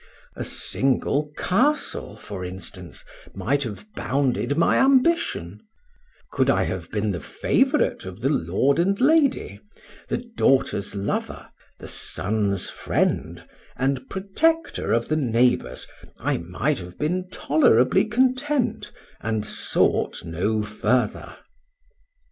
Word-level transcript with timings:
A 0.35 0.43
single 0.43 1.31
castle, 1.37 2.15
for 2.15 2.43
instance, 2.43 3.05
might 3.35 3.61
have 3.61 3.85
bounded 3.93 4.57
my 4.57 4.77
ambition; 4.77 5.61
could 6.31 6.49
I 6.49 6.63
have 6.63 6.89
been 6.89 7.11
the 7.11 7.19
favorite 7.19 8.03
of 8.03 8.21
the 8.21 8.29
lord 8.29 8.79
and 8.79 8.99
lady, 8.99 9.59
the 10.07 10.17
daughter's 10.17 10.95
lover, 10.95 11.45
the 11.77 11.87
son's 11.87 12.67
friend, 12.67 13.47
and 13.75 14.09
protector 14.09 14.91
of 14.91 15.07
the 15.07 15.17
neighbors, 15.17 15.85
I 16.17 16.37
might 16.39 16.79
have 16.79 16.97
been 16.97 17.29
tolerably 17.29 18.05
content, 18.05 18.91
and 19.19 19.45
sought 19.45 20.25
no 20.25 20.63
further. 20.63 21.37